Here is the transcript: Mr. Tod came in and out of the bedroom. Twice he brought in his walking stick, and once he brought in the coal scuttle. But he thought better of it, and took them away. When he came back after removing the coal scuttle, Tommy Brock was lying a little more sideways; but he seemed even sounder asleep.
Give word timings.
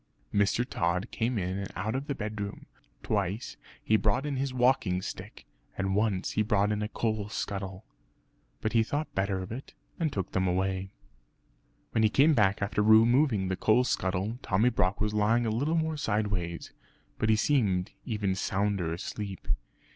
Mr. 0.33 0.67
Tod 0.67 1.11
came 1.11 1.37
in 1.37 1.59
and 1.59 1.71
out 1.75 1.93
of 1.93 2.07
the 2.07 2.15
bedroom. 2.15 2.65
Twice 3.03 3.55
he 3.83 3.97
brought 3.97 4.25
in 4.25 4.35
his 4.35 4.51
walking 4.51 4.99
stick, 5.03 5.45
and 5.77 5.93
once 5.95 6.31
he 6.31 6.41
brought 6.41 6.71
in 6.71 6.79
the 6.79 6.87
coal 6.87 7.29
scuttle. 7.29 7.85
But 8.61 8.73
he 8.73 8.81
thought 8.81 9.13
better 9.13 9.37
of 9.43 9.51
it, 9.51 9.75
and 9.99 10.11
took 10.11 10.31
them 10.31 10.47
away. 10.47 10.89
When 11.91 12.01
he 12.01 12.09
came 12.09 12.33
back 12.33 12.63
after 12.63 12.81
removing 12.81 13.47
the 13.47 13.55
coal 13.55 13.83
scuttle, 13.83 14.39
Tommy 14.41 14.69
Brock 14.69 14.99
was 14.99 15.13
lying 15.13 15.45
a 15.45 15.51
little 15.51 15.75
more 15.75 15.97
sideways; 15.97 16.73
but 17.19 17.29
he 17.29 17.35
seemed 17.35 17.91
even 18.03 18.33
sounder 18.33 18.91
asleep. 18.91 19.47